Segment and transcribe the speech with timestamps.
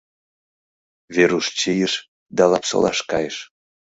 [1.15, 1.93] Веруш чийыш
[2.35, 3.37] да Лапсолаш кайыш.